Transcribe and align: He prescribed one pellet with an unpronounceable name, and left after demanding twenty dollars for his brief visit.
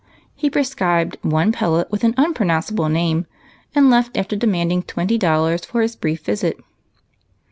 He 0.33 0.49
prescribed 0.49 1.17
one 1.21 1.51
pellet 1.51 1.91
with 1.91 2.03
an 2.03 2.15
unpronounceable 2.17 2.89
name, 2.89 3.27
and 3.75 3.91
left 3.91 4.17
after 4.17 4.35
demanding 4.35 4.81
twenty 4.81 5.19
dollars 5.19 5.63
for 5.63 5.83
his 5.83 5.95
brief 5.95 6.23
visit. 6.25 6.57